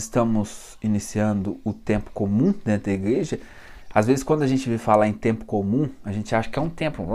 [0.00, 3.38] Estamos iniciando o tempo comum dentro da igreja.
[3.92, 6.62] Às vezes, quando a gente vê falar em tempo comum, a gente acha que é
[6.62, 7.06] um tempo,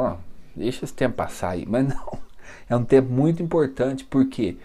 [0.55, 1.65] deixa esse tempo passar aí.
[1.67, 2.19] Mas não,
[2.69, 4.57] é um tempo muito importante porque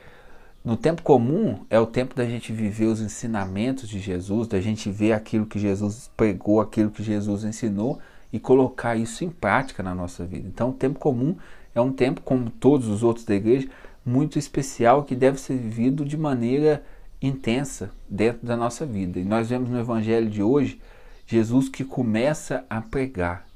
[0.63, 4.91] no tempo comum é o tempo da gente viver os ensinamentos de Jesus, da gente
[4.91, 8.01] ver aquilo que Jesus pregou, aquilo que Jesus ensinou
[8.31, 10.47] e colocar isso em prática na nossa vida.
[10.47, 11.37] Então, o tempo comum
[11.75, 13.67] é um tempo, como todos os outros da igreja,
[14.05, 16.85] muito especial que deve ser vivido de maneira
[17.21, 19.19] intensa dentro da nossa vida.
[19.19, 20.81] E nós vemos no evangelho de hoje
[21.27, 23.47] Jesus que começa a pregar: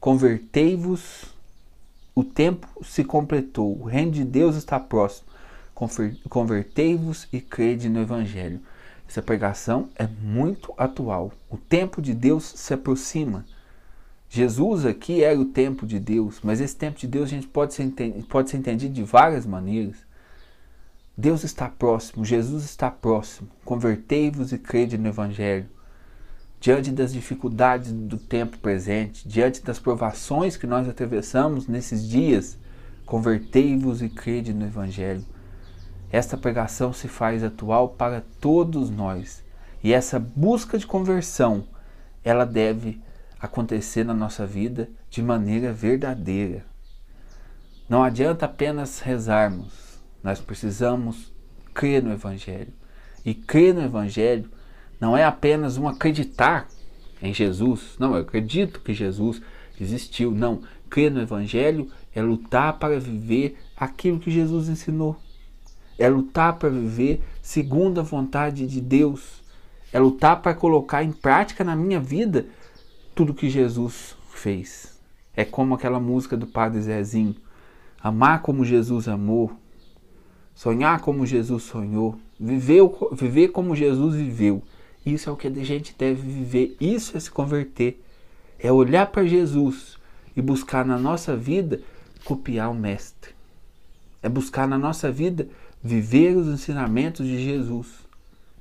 [0.00, 1.24] Convertei-vos,
[2.14, 5.28] o tempo se completou, o reino de Deus está próximo.
[6.28, 8.60] Convertei-vos e crede no evangelho.
[9.08, 11.32] Essa pregação é muito atual.
[11.48, 13.46] O tempo de Deus se aproxima.
[14.28, 17.72] Jesus aqui era o tempo de Deus, mas esse tempo de Deus a gente pode
[17.72, 17.90] ser,
[18.28, 19.96] pode ser entendido de várias maneiras.
[21.20, 23.48] Deus está próximo, Jesus está próximo.
[23.64, 25.68] Convertei-vos e crede no Evangelho.
[26.60, 32.56] Diante das dificuldades do tempo presente, diante das provações que nós atravessamos nesses dias,
[33.04, 35.26] convertei-vos e crede no Evangelho.
[36.08, 39.42] Esta pregação se faz atual para todos nós.
[39.82, 41.66] E essa busca de conversão,
[42.22, 43.02] ela deve
[43.40, 46.64] acontecer na nossa vida de maneira verdadeira.
[47.88, 49.87] Não adianta apenas rezarmos,
[50.22, 51.32] nós precisamos
[51.74, 52.72] crer no Evangelho.
[53.24, 54.50] E crer no Evangelho
[55.00, 56.66] não é apenas um acreditar
[57.20, 59.42] em Jesus, não, eu acredito que Jesus
[59.80, 60.30] existiu.
[60.30, 65.16] Não, crer no Evangelho é lutar para viver aquilo que Jesus ensinou.
[65.98, 69.42] É lutar para viver segundo a vontade de Deus.
[69.92, 72.46] É lutar para colocar em prática na minha vida
[73.14, 74.96] tudo que Jesus fez.
[75.34, 77.34] É como aquela música do Padre Zezinho:
[78.00, 79.52] amar como Jesus amou,
[80.58, 84.60] sonhar como Jesus sonhou, viver, viver como Jesus viveu.
[85.06, 88.02] Isso é o que a gente deve viver, isso é se converter.
[88.58, 89.96] É olhar para Jesus
[90.36, 91.80] e buscar na nossa vida
[92.24, 93.30] copiar o Mestre.
[94.20, 95.46] É buscar na nossa vida
[95.80, 97.86] viver os ensinamentos de Jesus.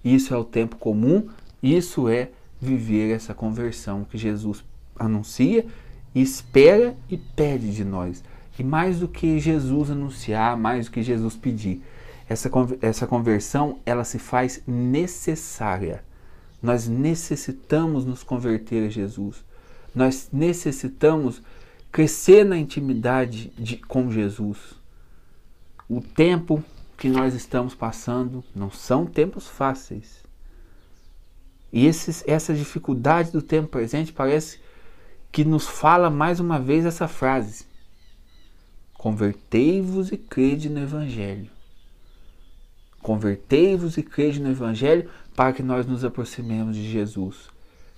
[0.06, 1.28] Isso é o tempo comum,
[1.63, 2.30] isso é
[2.62, 4.63] viver essa conversão que Jesus
[4.96, 5.66] anuncia,
[6.13, 8.24] espera e pede de nós.
[8.57, 11.84] E mais do que Jesus anunciar, mais do que Jesus pedir,
[12.28, 12.50] essa,
[12.81, 16.03] essa conversão ela se faz necessária.
[16.62, 19.45] Nós necessitamos nos converter a Jesus.
[19.94, 21.41] Nós necessitamos
[21.91, 24.57] crescer na intimidade de, com Jesus.
[25.88, 26.63] O tempo
[26.97, 30.24] que nós estamos passando não são tempos fáceis.
[31.72, 34.59] E esses, essa dificuldade do tempo presente parece
[35.31, 37.67] que nos fala mais uma vez essa frase:
[38.97, 41.50] Convertei-vos e crede no Evangelho.
[43.02, 47.50] Convertei-vos e crede no Evangelho para que nós nos aproximemos de Jesus.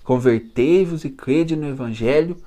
[0.03, 2.37] Convertei-vos e crede no Evangelho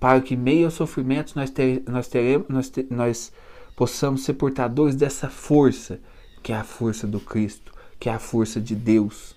[0.00, 3.32] para que, meio aos sofrimentos, nós, ter, nós, teremos, nós, ter, nós
[3.76, 6.00] possamos ser portadores dessa força,
[6.42, 9.36] que é a força do Cristo, que é a força de Deus.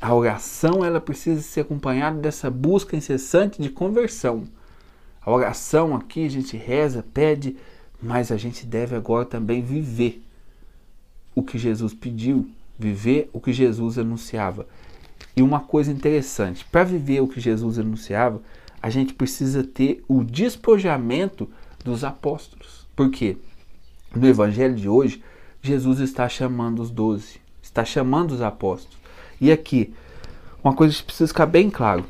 [0.00, 4.44] A oração ela precisa ser acompanhada dessa busca incessante de conversão.
[5.24, 7.56] A oração aqui a gente reza, pede,
[8.02, 10.22] mas a gente deve agora também viver
[11.34, 12.48] o que Jesus pediu,
[12.78, 14.66] viver o que Jesus anunciava.
[15.34, 18.42] E uma coisa interessante, para viver o que Jesus anunciava,
[18.80, 21.48] a gente precisa ter o despojamento
[21.82, 22.86] dos apóstolos.
[22.94, 23.38] Por quê?
[24.14, 25.22] No evangelho de hoje,
[25.62, 28.98] Jesus está chamando os doze, está chamando os apóstolos.
[29.40, 29.94] E aqui,
[30.62, 32.04] uma coisa que precisa ficar bem claro: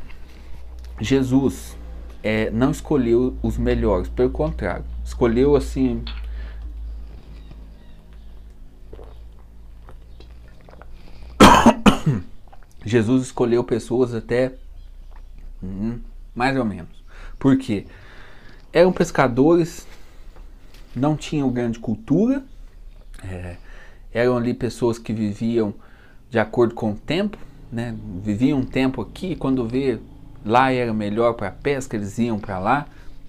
[1.01, 1.77] Jesus
[2.25, 6.03] é, não escolheu os melhores, pelo contrário, escolheu assim.
[12.83, 14.55] Jesus escolheu pessoas até
[15.63, 16.01] hum,
[16.35, 17.05] mais ou menos.
[17.39, 17.87] Por quê?
[18.73, 19.87] Eram pescadores,
[20.97, 22.43] não tinham grande cultura,
[23.23, 23.59] é,
[24.15, 25.75] eram ali pessoas que viviam
[26.31, 27.37] de acordo com o tempo,
[27.71, 27.95] né?
[28.23, 30.01] Viviam um tempo aqui, quando vê
[30.45, 32.87] lá era melhor para a pesca, eles iam para lá.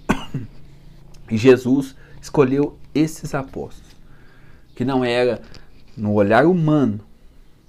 [1.27, 3.95] E Jesus escolheu esses apóstolos,
[4.75, 5.41] que não era
[5.97, 6.99] no olhar humano,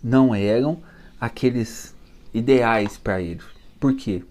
[0.04, 0.82] não eram
[1.19, 1.94] aqueles
[2.34, 3.44] ideais para eles.
[3.81, 4.22] Por quê?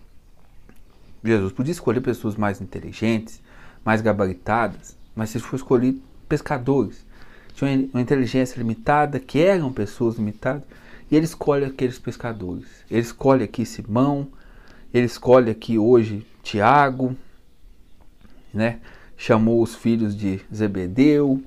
[1.23, 3.41] Jesus podia escolher pessoas mais inteligentes,
[3.83, 5.95] mais gabaritadas, mas se for escolher
[6.29, 7.03] pescadores,
[7.55, 10.63] tinham uma inteligência limitada, que eram pessoas limitadas,
[11.09, 12.67] e ele escolhe aqueles pescadores.
[12.91, 14.27] Ele escolhe aqui Simão,
[14.97, 17.17] ele escolhe aqui hoje Tiago,
[18.53, 18.79] né?
[19.17, 21.43] chamou os filhos de Zebedeu.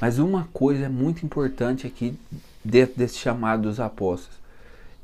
[0.00, 2.18] Mas uma coisa muito importante aqui
[2.64, 4.36] dentro desse chamado dos apóstolos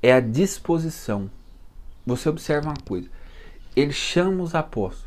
[0.02, 1.30] é a disposição.
[2.04, 3.08] Você observa uma coisa:
[3.76, 5.06] ele chama os apóstolos.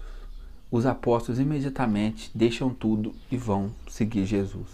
[0.71, 4.67] Os apóstolos imediatamente deixam tudo e vão seguir Jesus.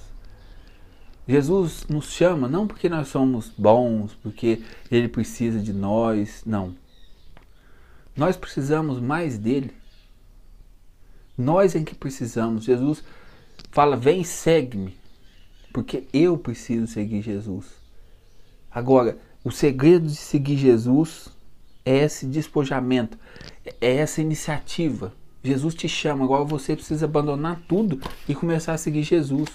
[1.28, 4.62] Jesus nos chama não porque nós somos bons, porque
[4.92, 6.76] ele precisa de nós, não.
[8.16, 9.72] Nós precisamos mais dele.
[11.38, 12.64] Nós em que precisamos.
[12.64, 13.04] Jesus
[13.72, 14.98] fala: "Vem, segue-me",
[15.74, 17.66] porque eu preciso seguir Jesus.
[18.72, 21.28] Agora, o segredo de seguir Jesus
[21.86, 23.18] é esse despojamento,
[23.82, 25.14] é essa iniciativa.
[25.44, 29.50] Jesus te chama, agora você precisa abandonar tudo e começar a seguir Jesus.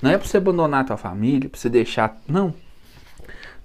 [0.00, 2.54] Não é para você abandonar a tua família, para você deixar, não.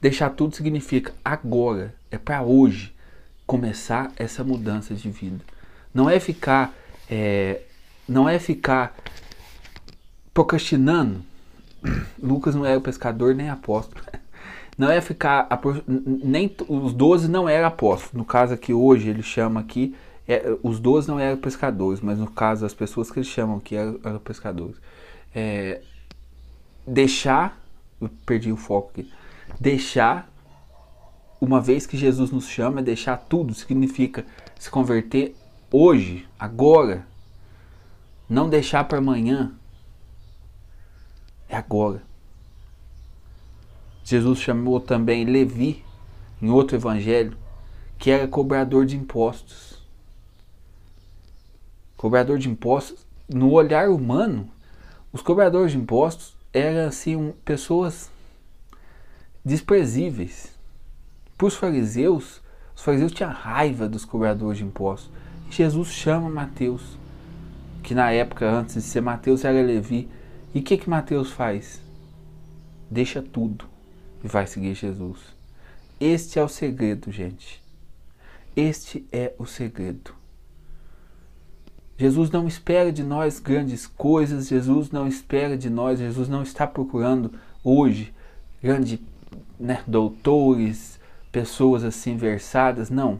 [0.01, 2.93] Deixar tudo significa agora, é para hoje
[3.51, 5.43] começar essa mudança de vida.
[5.93, 6.73] Não é ficar,
[7.09, 7.63] é,
[8.07, 8.95] não é ficar
[10.33, 11.21] procrastinando.
[12.23, 14.01] Lucas não era pescador nem apóstolo.
[14.77, 15.47] Não é ficar
[15.85, 18.13] nem os doze não eram apóstolos.
[18.13, 19.93] No caso aqui hoje ele chama aqui
[20.27, 23.75] é, os doze não eram pescadores, mas no caso as pessoas que eles chamam aqui
[23.75, 24.77] eram, eram pescadores.
[25.35, 25.81] É,
[26.87, 27.61] deixar,
[28.25, 29.11] perdi o foco aqui.
[29.59, 30.30] Deixar
[31.41, 34.23] uma vez que Jesus nos chama, deixar tudo significa
[34.59, 35.35] se converter
[35.71, 37.07] hoje, agora.
[38.29, 39.51] Não deixar para amanhã.
[41.49, 42.03] É agora.
[44.03, 45.83] Jesus chamou também Levi,
[46.39, 47.35] em outro evangelho,
[47.97, 49.81] que era cobrador de impostos.
[51.97, 54.47] Cobrador de impostos, no olhar humano,
[55.11, 58.11] os cobradores de impostos eram assim pessoas
[59.43, 60.60] desprezíveis
[61.41, 62.39] para os fariseus,
[62.75, 65.09] os fariseus tinham raiva dos cobradores de impostos.
[65.49, 66.83] Jesus chama Mateus,
[67.81, 70.07] que na época, antes de ser Mateus, era Levi.
[70.53, 71.81] E o que, que Mateus faz?
[72.91, 73.65] Deixa tudo
[74.23, 75.17] e vai seguir Jesus.
[75.99, 77.59] Este é o segredo, gente.
[78.55, 80.13] Este é o segredo.
[81.97, 86.67] Jesus não espera de nós grandes coisas, Jesus não espera de nós, Jesus não está
[86.67, 87.33] procurando
[87.63, 88.13] hoje
[88.61, 88.99] grandes
[89.59, 91.00] né, doutores,
[91.31, 93.19] pessoas assim versadas, não.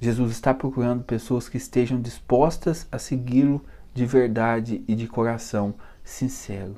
[0.00, 3.64] Jesus está procurando pessoas que estejam dispostas a segui-lo
[3.94, 5.74] de verdade e de coração
[6.04, 6.76] sincero.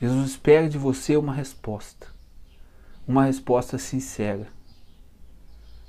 [0.00, 2.06] Jesus espera de você uma resposta,
[3.06, 4.48] uma resposta sincera.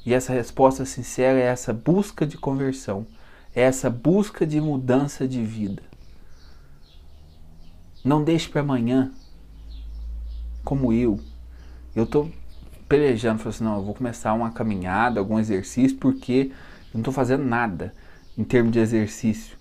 [0.05, 3.05] E essa resposta sincera é essa busca de conversão,
[3.53, 5.83] é essa busca de mudança de vida.
[8.03, 9.11] Não deixe para amanhã
[10.63, 11.19] como eu,
[11.95, 12.29] eu estou
[12.87, 17.13] pelejando, falando assim, não, eu vou começar uma caminhada, algum exercício, porque eu não estou
[17.13, 17.93] fazendo nada
[18.37, 19.57] em termos de exercício.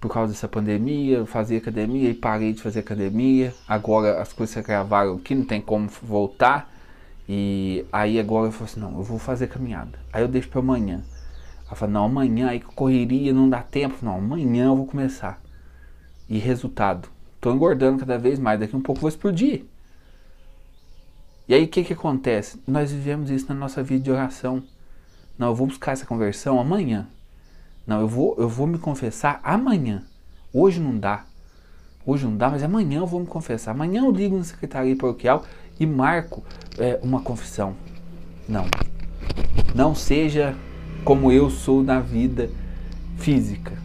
[0.00, 3.54] Por causa dessa pandemia, eu fazia academia e parei de fazer academia.
[3.66, 6.70] Agora as coisas se agravaram aqui, não tem como voltar.
[7.26, 9.98] E aí agora eu falo assim, não, eu vou fazer caminhada.
[10.12, 11.02] Aí eu deixo para amanhã.
[11.66, 13.96] Ela fala, não, amanhã aí correria, não dá tempo.
[14.02, 15.42] Não, amanhã eu vou começar.
[16.28, 19.64] E resultado, estou engordando cada vez mais, daqui um pouco vou explodir.
[21.46, 22.60] E aí o que, que acontece?
[22.66, 24.62] Nós vivemos isso na nossa vida de oração.
[25.38, 27.06] Não, eu vou buscar essa conversão amanhã.
[27.86, 30.02] Não, eu vou, eu vou me confessar amanhã.
[30.52, 31.26] Hoje não dá.
[32.06, 33.72] Hoje não dá, mas amanhã eu vou me confessar.
[33.72, 35.44] Amanhã eu ligo na secretaria paroquial
[35.78, 36.42] e marco
[36.78, 37.76] é, uma confissão.
[38.48, 38.64] Não.
[39.74, 40.56] Não seja
[41.04, 42.50] como eu sou na vida
[43.18, 43.76] física.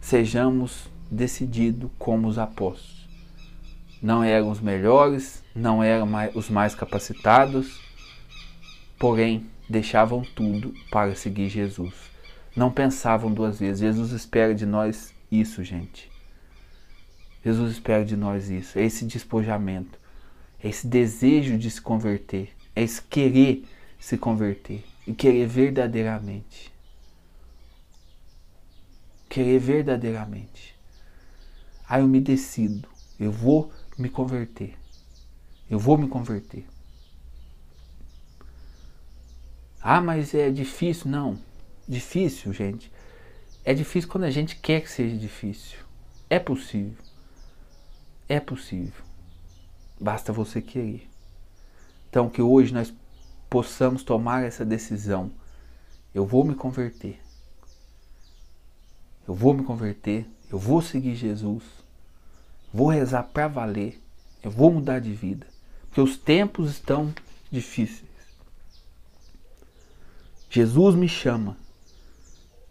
[0.00, 2.99] Sejamos decididos como os apóstolos
[4.02, 7.80] não eram os melhores, não eram os mais capacitados,
[8.98, 11.94] porém deixavam tudo para seguir Jesus.
[12.56, 13.80] Não pensavam duas vezes.
[13.80, 16.10] Jesus espera de nós isso, gente.
[17.44, 19.98] Jesus espera de nós isso, é esse despojamento,
[20.62, 23.64] é esse desejo de se converter, é esse querer
[23.98, 26.70] se converter e querer verdadeiramente.
[29.28, 30.74] Querer verdadeiramente.
[31.88, 32.88] Aí eu me decido,
[33.18, 34.76] eu vou me converter.
[35.70, 36.66] Eu vou me converter.
[39.80, 41.10] Ah, mas é difícil.
[41.10, 41.38] Não.
[41.88, 42.92] Difícil, gente.
[43.64, 45.78] É difícil quando a gente quer que seja difícil.
[46.28, 47.02] É possível.
[48.28, 49.04] É possível.
[50.00, 51.08] Basta você querer.
[52.08, 52.92] Então, que hoje nós
[53.48, 55.30] possamos tomar essa decisão.
[56.14, 57.20] Eu vou me converter.
[59.26, 60.26] Eu vou me converter.
[60.50, 61.62] Eu vou seguir Jesus.
[62.72, 64.00] Vou rezar para valer.
[64.42, 65.46] Eu vou mudar de vida.
[65.86, 67.12] Porque os tempos estão
[67.50, 68.08] difíceis.
[70.48, 71.56] Jesus me chama.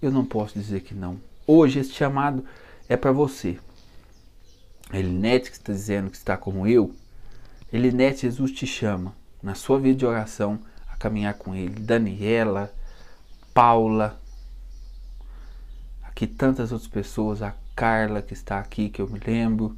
[0.01, 1.19] Eu não posso dizer que não.
[1.45, 2.45] Hoje esse chamado
[2.87, 3.59] é para você.
[4.91, 6.93] Elinete que está dizendo que está como eu.
[7.71, 11.79] Elinete, Jesus te chama na sua vida de oração a caminhar com Ele.
[11.79, 12.73] Daniela,
[13.53, 14.19] Paula,
[16.01, 19.77] aqui tantas outras pessoas, a Carla que está aqui, que eu me lembro.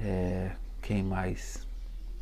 [0.00, 1.66] É, quem mais?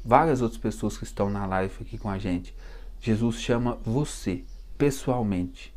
[0.04, 2.54] Várias outras pessoas que estão na live aqui com a gente.
[3.00, 4.44] Jesus chama você,
[4.76, 5.74] pessoalmente.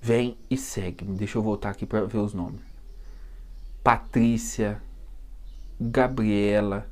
[0.00, 1.16] Vem e segue-me.
[1.16, 2.60] Deixa eu voltar aqui para ver os nomes.
[3.82, 4.80] Patrícia,
[5.80, 6.88] Gabriela,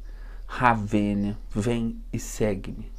[0.46, 2.90] Ravênia, vem e segue-me.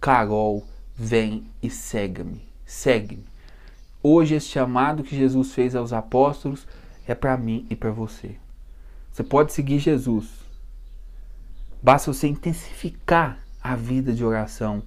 [0.00, 2.46] Carol, vem e segue-me.
[2.64, 3.24] Segue-me.
[4.02, 6.66] Hoje esse chamado que Jesus fez aos apóstolos
[7.06, 8.36] é para mim e para você.
[9.16, 10.28] Você pode seguir Jesus.
[11.82, 14.82] Basta você intensificar a vida de oração.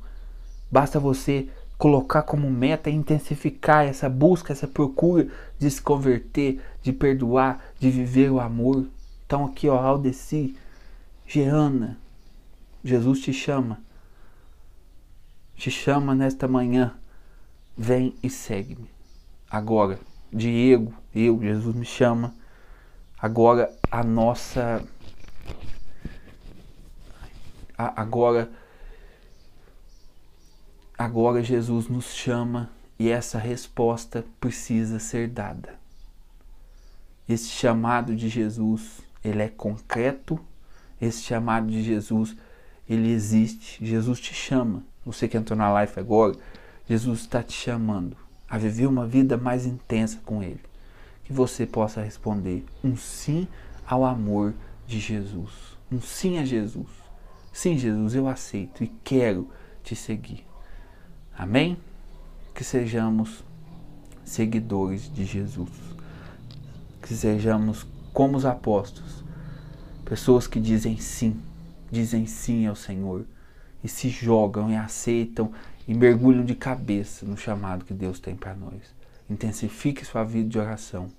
[0.69, 7.73] Basta você colocar como meta intensificar essa busca, essa procura de se converter, de perdoar,
[7.79, 8.85] de viver o amor.
[9.25, 10.55] Então aqui, ó, Aldeci,
[11.25, 11.97] Jeana,
[12.83, 13.81] Jesus te chama.
[15.55, 16.93] Te chama nesta manhã.
[17.75, 18.91] Vem e segue-me.
[19.49, 19.99] Agora,
[20.31, 22.37] Diego, eu, Jesus me chama.
[23.21, 24.83] Agora a nossa
[27.77, 28.49] agora
[30.97, 35.79] agora Jesus nos chama e essa resposta precisa ser dada.
[37.27, 40.39] Esse chamado de Jesus, ele é concreto
[40.99, 42.35] esse chamado de Jesus,
[42.87, 43.85] ele existe.
[43.85, 44.83] Jesus te chama.
[45.05, 46.35] Você que entrou na live agora,
[46.87, 48.17] Jesus está te chamando
[48.49, 50.61] a viver uma vida mais intensa com Ele.
[51.29, 53.47] Que você possa responder um sim
[53.85, 54.55] ao amor
[54.87, 55.77] de Jesus.
[55.91, 56.89] Um sim a Jesus.
[57.53, 59.47] Sim, Jesus, eu aceito e quero
[59.83, 60.43] te seguir.
[61.37, 61.77] Amém?
[62.55, 63.43] Que sejamos
[64.25, 65.69] seguidores de Jesus.
[66.99, 69.19] Que sejamos como os apóstolos
[70.09, 71.39] Pessoas que dizem sim,
[71.91, 73.27] dizem sim ao Senhor
[73.83, 75.51] e se jogam e aceitam
[75.87, 78.95] e mergulham de cabeça no chamado que Deus tem para nós.
[79.29, 81.11] Intensifique sua vida de oração.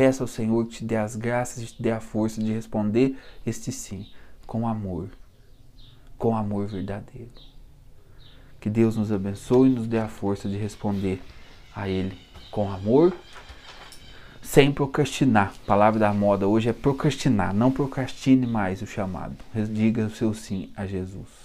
[0.00, 3.18] Peça ao Senhor que te dê as graças e te dê a força de responder
[3.44, 4.06] este sim
[4.46, 5.10] com amor,
[6.16, 7.28] com amor verdadeiro.
[8.58, 11.20] Que Deus nos abençoe e nos dê a força de responder
[11.76, 12.16] a Ele
[12.50, 13.14] com amor
[14.40, 15.52] sem procrastinar.
[15.64, 17.52] A palavra da moda hoje é procrastinar.
[17.52, 19.36] Não procrastine mais o chamado.
[19.70, 21.39] Diga o seu sim a Jesus.